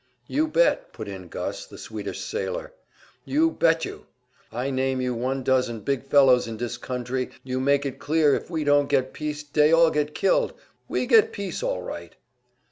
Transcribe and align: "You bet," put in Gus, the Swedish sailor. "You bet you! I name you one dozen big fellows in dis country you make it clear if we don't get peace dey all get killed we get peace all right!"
"You 0.25 0.47
bet," 0.47 0.93
put 0.93 1.07
in 1.07 1.27
Gus, 1.27 1.67
the 1.67 1.77
Swedish 1.77 2.21
sailor. 2.21 2.73
"You 3.23 3.51
bet 3.51 3.85
you! 3.85 4.07
I 4.51 4.71
name 4.71 4.99
you 4.99 5.13
one 5.13 5.43
dozen 5.43 5.81
big 5.81 6.05
fellows 6.05 6.47
in 6.47 6.57
dis 6.57 6.77
country 6.77 7.29
you 7.43 7.59
make 7.59 7.85
it 7.85 7.99
clear 7.99 8.33
if 8.33 8.49
we 8.49 8.63
don't 8.63 8.89
get 8.89 9.13
peace 9.13 9.43
dey 9.43 9.71
all 9.71 9.91
get 9.91 10.15
killed 10.15 10.55
we 10.89 11.05
get 11.05 11.31
peace 11.31 11.61
all 11.61 11.83
right!" 11.83 12.15